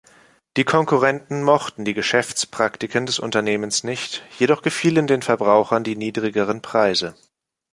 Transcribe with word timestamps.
Die 0.57 0.63
Konkurrenten 0.63 1.43
mochten 1.43 1.85
die 1.85 1.93
Geschäftspraktiken 1.93 3.05
des 3.05 3.19
Unternehmens 3.19 3.83
nicht, 3.83 4.23
jedoch 4.39 4.63
gefielen 4.63 5.05
den 5.05 5.21
Verbrauchern 5.21 5.83
die 5.83 5.95
niedrigeren 5.95 6.63
Preise. 6.63 7.13